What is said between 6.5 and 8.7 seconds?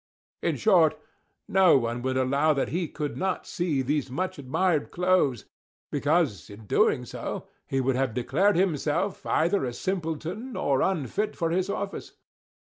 doing so, he would have declared